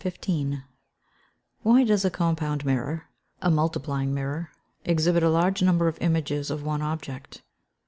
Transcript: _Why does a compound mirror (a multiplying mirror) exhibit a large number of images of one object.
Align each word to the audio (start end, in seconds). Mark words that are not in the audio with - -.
_Why 1.63 1.85
does 1.85 2.03
a 2.03 2.09
compound 2.09 2.65
mirror 2.65 3.05
(a 3.39 3.51
multiplying 3.51 4.15
mirror) 4.15 4.49
exhibit 4.83 5.21
a 5.21 5.29
large 5.29 5.61
number 5.61 5.87
of 5.87 5.99
images 6.01 6.49
of 6.49 6.63
one 6.63 6.81
object. 6.81 7.43